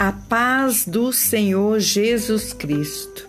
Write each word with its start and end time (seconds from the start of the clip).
A 0.00 0.12
paz 0.12 0.86
do 0.86 1.12
Senhor 1.12 1.78
Jesus 1.78 2.54
Cristo. 2.54 3.26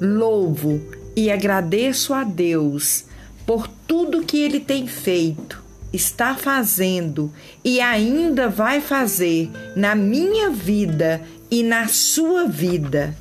Louvo 0.00 0.80
e 1.16 1.32
agradeço 1.32 2.14
a 2.14 2.22
Deus 2.22 3.06
por 3.44 3.66
tudo 3.66 4.22
que 4.22 4.38
Ele 4.40 4.60
tem 4.60 4.86
feito, 4.86 5.60
está 5.92 6.36
fazendo 6.36 7.32
e 7.64 7.80
ainda 7.80 8.48
vai 8.48 8.80
fazer 8.80 9.50
na 9.74 9.96
minha 9.96 10.48
vida 10.48 11.20
e 11.50 11.64
na 11.64 11.88
sua 11.88 12.46
vida. 12.46 13.16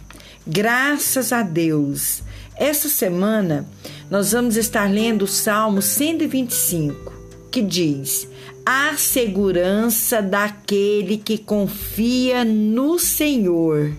Graças 0.45 1.33
a 1.33 1.41
Deus. 1.41 2.21
Essa 2.55 2.87
semana 2.87 3.65
nós 4.11 4.31
vamos 4.31 4.55
estar 4.55 4.87
lendo 4.87 5.23
o 5.23 5.27
Salmo 5.27 5.81
125, 5.81 7.11
que 7.49 7.63
diz: 7.63 8.27
a 8.65 8.95
segurança 8.97 10.21
daquele 10.21 11.17
que 11.17 11.37
confia 11.37 12.45
no 12.45 12.99
Senhor. 12.99 13.93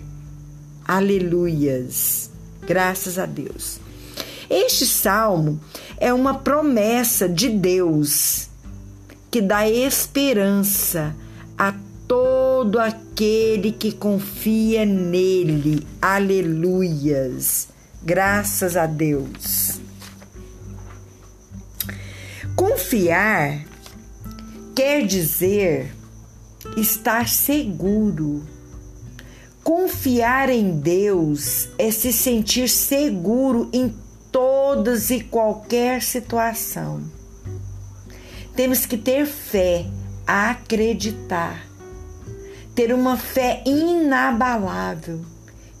Aleluias. 0.85 2.29
Graças 2.65 3.19
a 3.19 3.25
Deus. 3.25 3.79
Este 4.49 4.85
salmo 4.85 5.59
é 5.97 6.13
uma 6.13 6.35
promessa 6.35 7.27
de 7.27 7.49
Deus 7.49 8.49
que 9.31 9.41
dá 9.41 9.67
esperança 9.67 11.15
a 11.57 11.73
todo 12.07 12.79
aquele 12.79 13.71
que 13.71 13.91
confia 13.91 14.85
nele. 14.85 15.87
Aleluias. 16.01 17.69
Graças 18.03 18.77
a 18.77 18.85
Deus. 18.85 19.79
Confiar 22.55 23.72
quer 24.75 25.05
dizer 25.05 25.93
estar 26.77 27.27
seguro. 27.27 28.43
Confiar 29.63 30.49
em 30.49 30.79
Deus 30.79 31.69
é 31.77 31.89
se 31.91 32.11
sentir 32.11 32.67
seguro 32.67 33.69
em 33.71 33.93
todas 34.31 35.09
e 35.09 35.21
qualquer 35.21 36.01
situação. 36.01 37.01
Temos 38.55 38.85
que 38.85 38.97
ter 38.97 39.25
fé, 39.25 39.85
acreditar, 40.27 41.65
ter 42.75 42.93
uma 42.93 43.17
fé 43.17 43.63
inabalável 43.65 45.21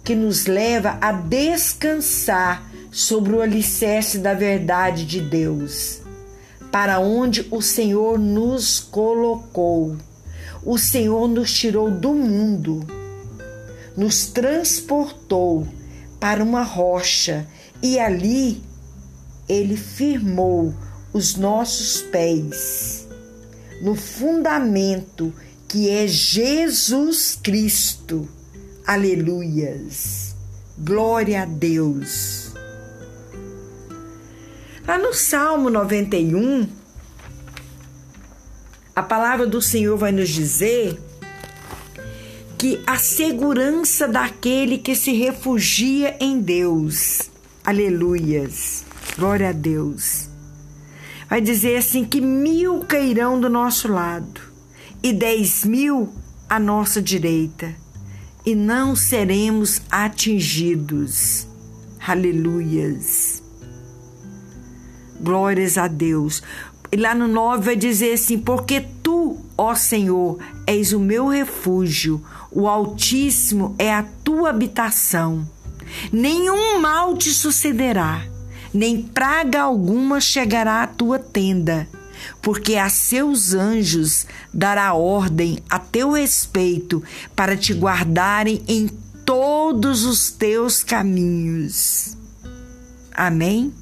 que 0.03 0.15
nos 0.15 0.45
leva 0.45 0.97
a 1.01 1.11
descansar 1.11 2.69
sobre 2.91 3.33
o 3.33 3.41
alicerce 3.41 4.19
da 4.19 4.33
verdade 4.33 5.05
de 5.05 5.19
Deus 5.19 6.02
para 6.73 6.99
onde 6.99 7.45
o 7.51 7.61
Senhor 7.61 8.17
nos 8.17 8.79
colocou. 8.79 9.95
O 10.65 10.75
Senhor 10.75 11.27
nos 11.27 11.53
tirou 11.53 11.91
do 11.91 12.15
mundo, 12.15 12.83
nos 13.95 14.25
transportou 14.25 15.67
para 16.19 16.43
uma 16.43 16.63
rocha 16.63 17.47
e 17.79 17.99
ali 17.99 18.63
ele 19.47 19.77
firmou 19.77 20.73
os 21.13 21.35
nossos 21.35 22.01
pés 22.01 23.07
no 23.83 23.93
fundamento 23.93 25.31
que 25.67 25.91
é 25.91 26.07
Jesus 26.07 27.37
Cristo. 27.43 28.27
Aleluias. 28.87 30.35
Glória 30.79 31.43
a 31.43 31.45
Deus. 31.45 32.42
Lá 34.85 34.97
no 34.97 35.13
Salmo 35.13 35.69
91, 35.69 36.67
a 38.93 39.01
palavra 39.01 39.47
do 39.47 39.61
Senhor 39.61 39.97
vai 39.97 40.11
nos 40.11 40.27
dizer 40.27 40.99
que 42.57 42.81
a 42.85 42.97
segurança 42.97 44.09
daquele 44.09 44.77
que 44.77 44.93
se 44.93 45.13
refugia 45.13 46.17
em 46.19 46.39
Deus. 46.41 47.21
Aleluias. 47.63 48.83
Glória 49.17 49.49
a 49.49 49.53
Deus. 49.53 50.27
Vai 51.29 51.39
dizer 51.39 51.77
assim 51.77 52.03
que 52.03 52.19
mil 52.19 52.81
cairão 52.81 53.39
do 53.39 53.49
nosso 53.49 53.87
lado 53.87 54.41
e 55.01 55.13
dez 55.13 55.63
mil 55.63 56.13
à 56.49 56.59
nossa 56.59 57.01
direita, 57.01 57.73
e 58.45 58.53
não 58.53 58.95
seremos 58.95 59.81
atingidos. 59.89 61.47
Aleluias. 62.05 63.42
Glórias 65.23 65.77
a 65.77 65.87
Deus. 65.87 66.43
E 66.91 66.97
lá 66.97 67.15
no 67.15 67.27
9 67.27 67.63
vai 67.63 67.75
dizer 67.77 68.13
assim: 68.13 68.37
Porque 68.37 68.85
tu, 69.01 69.37
ó 69.57 69.73
Senhor, 69.73 70.37
és 70.67 70.91
o 70.91 70.99
meu 70.99 71.27
refúgio, 71.27 72.21
o 72.51 72.67
Altíssimo 72.67 73.73
é 73.79 73.93
a 73.93 74.03
tua 74.23 74.49
habitação. 74.49 75.47
Nenhum 76.11 76.79
mal 76.79 77.15
te 77.15 77.29
sucederá, 77.29 78.25
nem 78.73 79.01
praga 79.01 79.61
alguma 79.61 80.19
chegará 80.19 80.83
à 80.83 80.87
tua 80.87 81.17
tenda, 81.19 81.87
porque 82.41 82.75
a 82.75 82.89
seus 82.89 83.53
anjos 83.53 84.27
dará 84.53 84.93
ordem 84.93 85.59
a 85.69 85.79
teu 85.79 86.11
respeito 86.11 87.01
para 87.35 87.55
te 87.55 87.73
guardarem 87.73 88.61
em 88.67 88.87
todos 89.23 90.03
os 90.03 90.31
teus 90.31 90.83
caminhos. 90.83 92.17
Amém? 93.13 93.73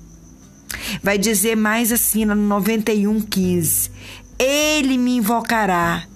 Vai 1.01 1.17
dizer 1.17 1.55
mais 1.55 1.91
assim 1.91 2.25
no 2.25 2.35
91:15. 2.35 3.89
Ele 4.39 4.97
me 4.97 5.17
invocará 5.17 6.07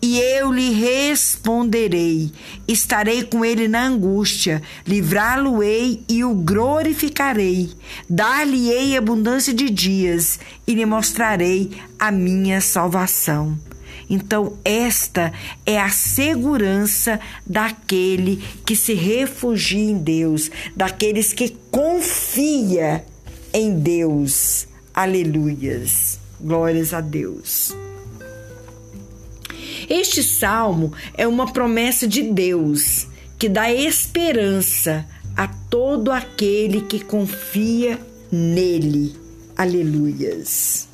e 0.00 0.18
eu 0.18 0.52
lhe 0.52 0.70
responderei. 0.70 2.30
Estarei 2.66 3.22
com 3.22 3.44
ele 3.44 3.68
na 3.68 3.86
angústia, 3.86 4.62
livrá-lo-ei 4.86 6.02
e 6.08 6.24
o 6.24 6.34
glorificarei. 6.34 7.70
Dar-lhe-ei 8.08 8.96
abundância 8.96 9.52
de 9.52 9.70
dias 9.70 10.38
e 10.66 10.74
lhe 10.74 10.86
mostrarei 10.86 11.70
a 11.98 12.10
minha 12.10 12.60
salvação. 12.60 13.58
Então, 14.08 14.58
esta 14.64 15.32
é 15.64 15.80
a 15.80 15.88
segurança 15.88 17.18
daquele 17.46 18.44
que 18.66 18.76
se 18.76 18.92
refugia 18.92 19.90
em 19.90 19.96
Deus, 19.96 20.50
daqueles 20.76 21.32
que 21.32 21.56
confia 21.70 23.04
em 23.54 23.78
Deus. 23.78 24.66
Aleluias. 24.92 26.18
Glórias 26.40 26.92
a 26.92 27.00
Deus. 27.00 27.72
Este 29.88 30.22
salmo 30.22 30.92
é 31.16 31.26
uma 31.26 31.52
promessa 31.52 32.06
de 32.06 32.22
Deus 32.22 33.06
que 33.38 33.48
dá 33.48 33.72
esperança 33.72 35.06
a 35.36 35.46
todo 35.46 36.10
aquele 36.10 36.82
que 36.82 37.02
confia 37.02 37.98
nele. 38.30 39.14
Aleluias. 39.56 40.88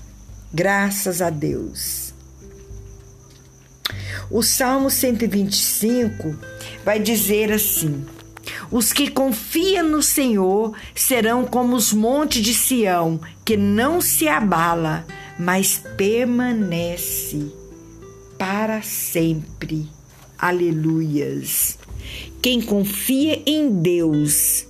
Graças 0.53 1.23
a 1.23 1.31
Deus. 1.31 2.13
O 4.31 4.43
Salmo 4.43 4.91
125 4.91 6.37
vai 6.85 7.01
dizer 7.01 7.53
assim: 7.53 8.05
os 8.71 8.93
que 8.93 9.11
confiam 9.11 9.89
no 9.89 10.03
Senhor 10.03 10.75
serão 10.95 11.45
como 11.45 11.75
os 11.75 11.93
montes 11.93 12.43
de 12.43 12.55
Sião, 12.55 13.21
que 13.45 13.57
não 13.57 14.01
se 14.01 14.29
abala, 14.29 15.05
mas 15.39 15.83
permanece 15.97 17.53
para 18.39 18.81
sempre. 18.83 19.89
Aleluias. 20.39 21.79
Quem 22.41 22.61
confia 22.61 23.43
em 23.45 23.71
Deus 23.83 24.67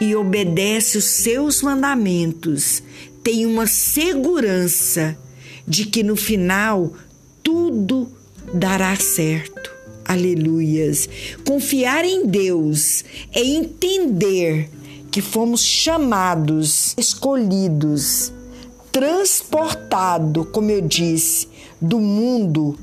e 0.00 0.14
obedece 0.14 0.98
os 0.98 1.04
seus 1.04 1.62
mandamentos 1.62 2.82
tem 3.24 3.44
uma 3.46 3.66
segurança 3.66 5.18
de 5.66 5.86
que 5.86 6.02
no 6.02 6.16
final 6.16 6.92
tudo 7.42 8.08
dará 8.54 8.94
certo. 8.96 9.57
Aleluias. 10.08 11.06
Confiar 11.46 12.02
em 12.02 12.26
Deus 12.26 13.04
é 13.30 13.44
entender 13.44 14.70
que 15.10 15.20
fomos 15.20 15.62
chamados, 15.62 16.94
escolhidos, 16.96 18.32
transportados, 18.90 20.46
como 20.50 20.70
eu 20.70 20.80
disse, 20.80 21.46
do 21.78 22.00
mundo, 22.00 22.78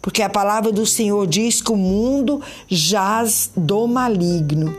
porque 0.00 0.22
a 0.22 0.30
palavra 0.30 0.72
do 0.72 0.86
Senhor 0.86 1.26
diz 1.26 1.60
que 1.60 1.70
o 1.70 1.76
mundo 1.76 2.40
jaz 2.66 3.50
do 3.54 3.86
maligno, 3.86 4.74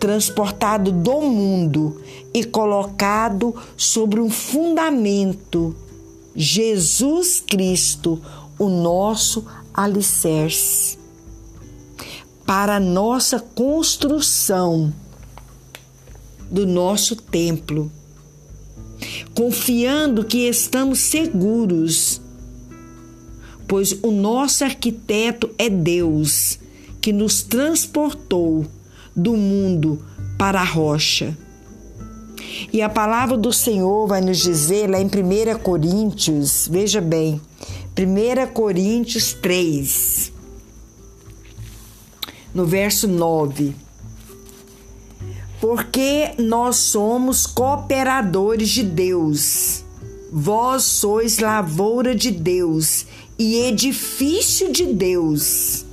transportado 0.00 0.90
do 0.90 1.20
mundo 1.20 2.02
e 2.34 2.42
colocado 2.42 3.54
sobre 3.76 4.20
um 4.20 4.28
fundamento, 4.28 5.76
Jesus 6.34 7.40
Cristo, 7.46 8.20
o 8.58 8.68
nosso 8.68 9.46
alicerce 9.78 10.98
para 12.44 12.80
nossa 12.80 13.38
construção 13.38 14.92
do 16.50 16.66
nosso 16.66 17.14
templo, 17.14 17.92
confiando 19.34 20.24
que 20.24 20.48
estamos 20.48 20.98
seguros, 20.98 22.20
pois 23.68 23.96
o 24.02 24.10
nosso 24.10 24.64
arquiteto 24.64 25.48
é 25.56 25.70
Deus, 25.70 26.58
que 27.00 27.12
nos 27.12 27.42
transportou 27.42 28.66
do 29.14 29.36
mundo 29.36 30.04
para 30.36 30.60
a 30.60 30.64
rocha. 30.64 31.38
E 32.72 32.82
a 32.82 32.88
palavra 32.88 33.36
do 33.36 33.52
Senhor 33.52 34.06
vai 34.06 34.20
nos 34.20 34.38
dizer 34.38 34.90
lá 34.90 35.00
em 35.00 35.06
1 35.06 35.58
Coríntios, 35.58 36.68
veja 36.70 37.00
bem, 37.00 37.40
1 37.96 38.52
Coríntios 38.52 39.32
3, 39.32 40.32
no 42.54 42.64
verso 42.66 43.06
9. 43.06 43.74
Porque 45.60 46.34
nós 46.38 46.76
somos 46.76 47.46
cooperadores 47.46 48.68
de 48.68 48.82
Deus. 48.82 49.84
Vós 50.30 50.84
sois 50.84 51.38
lavoura 51.38 52.14
de 52.14 52.30
Deus 52.30 53.06
e 53.38 53.56
edifício 53.56 54.70
de 54.70 54.86
Deus. 54.86 55.84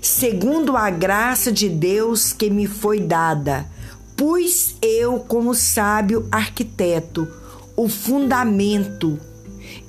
Segundo 0.00 0.76
a 0.76 0.88
graça 0.88 1.50
de 1.50 1.68
Deus 1.68 2.32
que 2.32 2.48
me 2.48 2.66
foi 2.66 3.00
dada, 3.00 3.68
pus 4.16 4.76
eu, 4.80 5.20
como 5.20 5.54
sábio 5.54 6.26
arquiteto, 6.30 7.28
o 7.76 7.88
fundamento, 7.88 9.20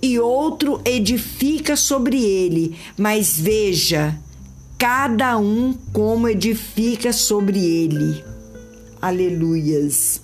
e 0.02 0.20
outro 0.20 0.82
edifica 0.86 1.76
sobre 1.76 2.22
ele, 2.24 2.76
mas 2.98 3.40
veja, 3.40 4.20
cada 4.78 5.38
um 5.38 5.74
como 5.94 6.28
edifica 6.28 7.14
sobre 7.14 7.64
ele. 7.64 8.24
Aleluias. 9.02 10.22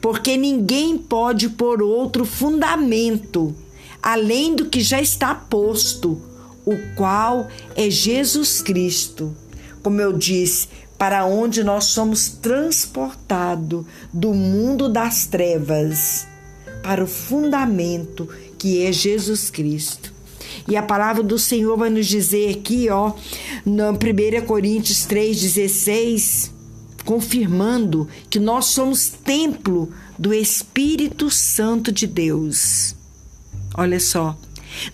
Porque 0.00 0.36
ninguém 0.36 0.98
pode 0.98 1.48
pôr 1.50 1.82
outro 1.82 2.24
fundamento 2.24 3.54
além 4.02 4.56
do 4.56 4.66
que 4.66 4.80
já 4.80 5.00
está 5.00 5.32
posto, 5.34 6.20
o 6.66 6.76
qual 6.96 7.46
é 7.76 7.88
Jesus 7.88 8.60
Cristo. 8.60 9.34
Como 9.82 10.00
eu 10.00 10.12
disse, 10.12 10.68
para 11.02 11.26
onde 11.26 11.64
nós 11.64 11.86
somos 11.86 12.28
transportados 12.28 13.84
do 14.12 14.32
mundo 14.32 14.88
das 14.88 15.26
trevas 15.26 16.28
para 16.80 17.02
o 17.02 17.08
fundamento 17.08 18.28
que 18.56 18.86
é 18.86 18.92
Jesus 18.92 19.50
Cristo. 19.50 20.14
E 20.68 20.76
a 20.76 20.82
palavra 20.84 21.20
do 21.24 21.40
Senhor 21.40 21.76
vai 21.76 21.90
nos 21.90 22.06
dizer 22.06 22.56
aqui, 22.56 22.88
ó, 22.88 23.14
na 23.66 23.90
1 23.90 24.46
Coríntios 24.46 25.04
3,16, 25.04 26.52
confirmando 27.04 28.06
que 28.30 28.38
nós 28.38 28.66
somos 28.66 29.08
templo 29.08 29.92
do 30.16 30.32
Espírito 30.32 31.28
Santo 31.32 31.90
de 31.90 32.06
Deus. 32.06 32.94
Olha 33.76 33.98
só. 33.98 34.38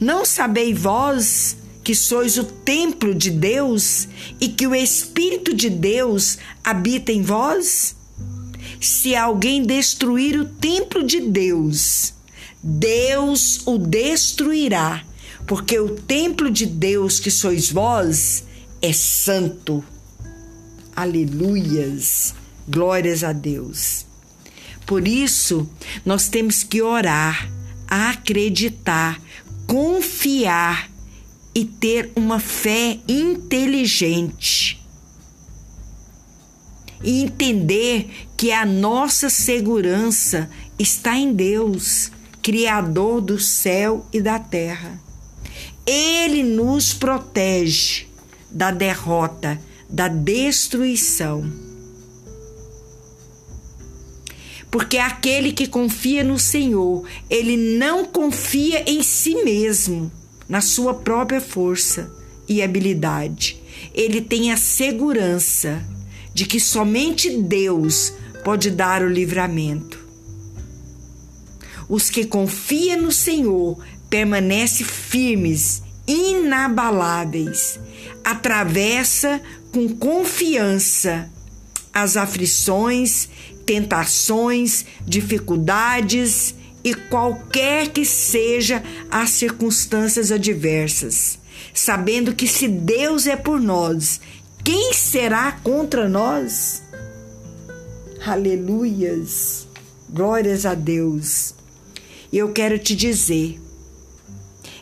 Não 0.01 0.25
sabeis 0.25 0.81
vós 0.81 1.58
que 1.89 1.95
sois 1.95 2.37
o 2.37 2.45
templo 2.45 3.15
de 3.15 3.31
Deus 3.31 4.09
e 4.39 4.47
que 4.47 4.67
o 4.67 4.75
Espírito 4.75 5.55
de 5.55 5.71
Deus 5.71 6.37
habita 6.63 7.11
em 7.11 7.23
vós? 7.23 7.97
Se 8.79 9.17
alguém 9.17 9.63
destruir 9.63 10.39
o 10.39 10.45
templo 10.45 11.03
de 11.03 11.19
Deus, 11.19 12.13
Deus 12.63 13.67
o 13.67 13.79
destruirá, 13.79 15.03
porque 15.47 15.79
o 15.79 15.89
templo 15.89 16.51
de 16.51 16.67
Deus 16.67 17.19
que 17.19 17.31
sois 17.31 17.73
vós 17.73 18.45
é 18.83 18.93
santo. 18.93 19.83
Aleluias, 20.95 22.35
glórias 22.69 23.25
a 23.25 23.33
Deus. 23.33 24.05
Por 24.85 25.09
isso, 25.09 25.67
nós 26.05 26.29
temos 26.29 26.63
que 26.63 26.83
orar 26.83 27.51
acreditar, 27.89 29.19
confiar 29.67 30.88
e 31.59 31.65
ter 31.65 32.13
uma 32.15 32.39
fé 32.39 33.01
inteligente. 33.09 34.81
E 37.03 37.25
entender 37.25 38.29
que 38.37 38.53
a 38.53 38.65
nossa 38.65 39.29
segurança 39.29 40.49
está 40.79 41.17
em 41.17 41.33
Deus, 41.33 42.13
Criador 42.41 43.21
do 43.21 43.41
céu 43.41 44.07
e 44.13 44.21
da 44.21 44.39
terra. 44.39 45.01
Ele 45.85 46.45
nos 46.45 46.95
protege 46.95 48.07
da 48.53 48.71
derrota, 48.71 49.61
da 49.91 50.07
destruição. 50.07 51.67
porque 54.71 54.99
aquele 54.99 55.51
que 55.51 55.67
confia 55.67 56.23
no 56.23 56.39
Senhor, 56.39 57.03
ele 57.31 57.57
não 57.57 58.05
confia 58.05 58.85
em 58.87 59.03
si 59.03 59.35
mesmo, 59.43 60.13
na 60.49 60.61
sua 60.61 60.95
própria 60.95 61.41
força 61.41 62.11
e 62.49 62.63
habilidade. 62.63 63.61
Ele 63.95 64.21
tem 64.21 64.53
a 64.53 64.57
segurança 64.57 65.85
de 66.33 66.47
que 66.47 66.59
somente 66.59 67.31
Deus 67.31 68.13
pode 68.45 68.71
dar 68.71 69.03
o 69.03 69.09
livramento. 69.09 69.99
Os 71.89 72.11
que 72.11 72.25
confiam 72.25 73.03
no 73.03 73.13
Senhor 73.13 73.79
permanecem 74.09 74.87
firmes, 74.87 75.83
inabaláveis, 76.07 77.79
atravessa 78.25 79.41
com 79.73 79.89
confiança 79.89 81.31
as 81.93 82.17
aflições 82.17 83.29
tentações, 83.69 84.87
dificuldades 85.07 86.55
e 86.89 86.95
qualquer 86.95 87.89
que 87.89 88.05
seja 88.05 88.83
as 89.11 89.31
circunstâncias 89.31 90.33
adversas, 90.33 91.39
sabendo 91.75 92.35
que 92.35 92.47
se 92.47 92.67
Deus 92.67 93.27
é 93.27 93.37
por 93.37 93.61
nós, 93.61 94.21
quem 94.65 94.95
será 94.95 95.53
contra 95.53 96.09
nós? 96.09 96.83
Aleluias, 98.25 99.67
glórias 100.09 100.65
a 100.65 100.75
Deus. 100.75 101.55
E 102.33 102.39
eu 102.39 102.53
quero 102.53 102.79
te 102.79 102.97
dizer, 102.97 103.61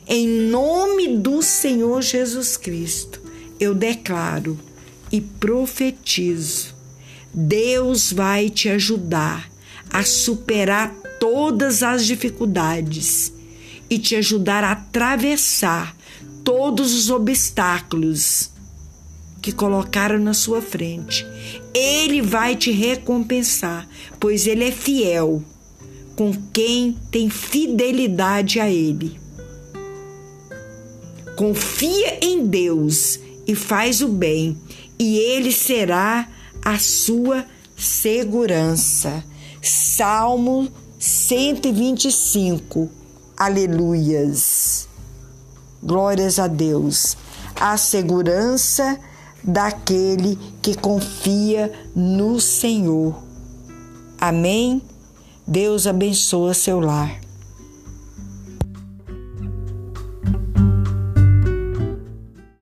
em 0.06 0.28
nome 0.28 1.16
do 1.16 1.42
Senhor 1.42 2.02
Jesus 2.02 2.56
Cristo, 2.56 3.20
eu 3.58 3.74
declaro 3.74 4.58
e 5.10 5.20
profetizo 5.20 6.76
Deus 7.38 8.12
vai 8.12 8.48
te 8.48 8.70
ajudar 8.70 9.50
a 9.90 10.02
superar 10.02 10.94
todas 11.20 11.82
as 11.82 12.06
dificuldades 12.06 13.32
e 13.88 13.98
te 13.98 14.16
ajudar 14.16 14.64
a 14.64 14.72
atravessar 14.72 15.96
todos 16.44 16.94
os 16.94 17.10
obstáculos 17.10 18.50
que 19.42 19.52
colocaram 19.52 20.18
na 20.18 20.34
sua 20.34 20.60
frente. 20.60 21.24
Ele 21.72 22.20
vai 22.20 22.56
te 22.56 22.70
recompensar, 22.70 23.88
pois 24.18 24.46
ele 24.46 24.64
é 24.64 24.72
fiel 24.72 25.42
com 26.16 26.32
quem 26.52 26.96
tem 27.10 27.28
fidelidade 27.28 28.58
a 28.58 28.68
ele. 28.68 29.20
Confia 31.36 32.18
em 32.24 32.46
Deus 32.46 33.20
e 33.46 33.54
faz 33.54 34.00
o 34.00 34.08
bem, 34.08 34.56
e 34.98 35.18
ele 35.18 35.52
será 35.52 36.28
a 36.64 36.78
sua 36.78 37.44
segurança. 37.76 39.22
Salmo 39.62 40.72
125. 40.98 42.88
Aleluias. 43.36 44.88
Glórias 45.82 46.38
a 46.38 46.46
Deus. 46.46 47.16
A 47.60 47.76
segurança 47.76 48.98
daquele 49.42 50.38
que 50.62 50.74
confia 50.74 51.72
no 51.94 52.40
Senhor. 52.40 53.22
Amém? 54.20 54.82
Deus 55.46 55.86
abençoa 55.86 56.54
seu 56.54 56.80
lar. 56.80 57.25